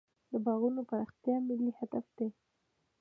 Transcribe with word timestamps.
د 0.31 0.33
باغونو 0.45 0.81
پراختیا 0.89 1.35
ملي 1.47 1.71
هدف 1.79 2.05
دی. 2.17 2.27